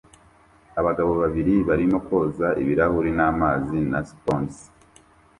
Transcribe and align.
Abagabo 0.79 1.11
babiri 1.21 1.53
barimo 1.67 1.97
koza 2.07 2.47
ibirahuri 2.61 3.11
n'amazi 3.17 3.77
na 3.91 3.99
sponges 4.09 4.59